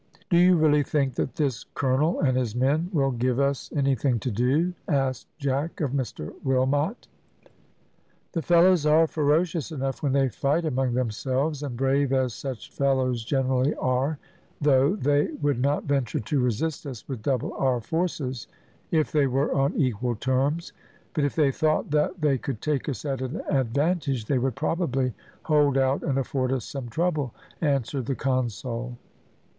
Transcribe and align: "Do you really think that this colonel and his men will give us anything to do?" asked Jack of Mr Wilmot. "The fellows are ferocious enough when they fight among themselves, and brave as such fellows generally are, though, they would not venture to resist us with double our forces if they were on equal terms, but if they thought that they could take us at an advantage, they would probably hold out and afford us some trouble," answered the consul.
"Do 0.31 0.37
you 0.37 0.55
really 0.57 0.81
think 0.81 1.13
that 1.13 1.35
this 1.35 1.63
colonel 1.75 2.19
and 2.21 2.35
his 2.35 2.55
men 2.55 2.89
will 2.91 3.11
give 3.11 3.39
us 3.39 3.71
anything 3.75 4.17
to 4.21 4.31
do?" 4.31 4.73
asked 4.87 5.27
Jack 5.37 5.79
of 5.79 5.91
Mr 5.91 6.33
Wilmot. 6.43 7.07
"The 8.31 8.41
fellows 8.41 8.83
are 8.87 9.05
ferocious 9.05 9.71
enough 9.71 10.01
when 10.01 10.11
they 10.13 10.27
fight 10.29 10.65
among 10.65 10.95
themselves, 10.95 11.61
and 11.61 11.77
brave 11.77 12.11
as 12.13 12.33
such 12.33 12.71
fellows 12.71 13.23
generally 13.23 13.75
are, 13.75 14.17
though, 14.59 14.95
they 14.95 15.27
would 15.39 15.61
not 15.61 15.83
venture 15.83 16.19
to 16.19 16.39
resist 16.39 16.87
us 16.87 17.07
with 17.07 17.21
double 17.21 17.53
our 17.53 17.79
forces 17.79 18.47
if 18.89 19.11
they 19.11 19.27
were 19.27 19.53
on 19.53 19.75
equal 19.75 20.15
terms, 20.15 20.73
but 21.13 21.25
if 21.25 21.35
they 21.35 21.51
thought 21.51 21.91
that 21.91 22.19
they 22.21 22.39
could 22.39 22.59
take 22.59 22.89
us 22.89 23.05
at 23.05 23.21
an 23.21 23.39
advantage, 23.51 24.25
they 24.25 24.39
would 24.39 24.55
probably 24.55 25.13
hold 25.43 25.77
out 25.77 26.01
and 26.01 26.17
afford 26.17 26.51
us 26.51 26.65
some 26.65 26.89
trouble," 26.89 27.35
answered 27.61 28.07
the 28.07 28.15
consul. 28.15 28.97